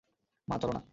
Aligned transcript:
মা, 0.47 0.55
চলো 0.57 0.73
না। 0.73 0.81